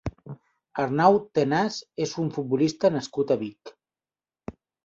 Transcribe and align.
Arnau 0.83 1.19
Tenas 1.39 1.77
és 2.07 2.15
un 2.25 2.33
futbolista 2.39 2.93
nascut 2.97 3.35
a 3.37 3.41
Vic. 3.43 3.77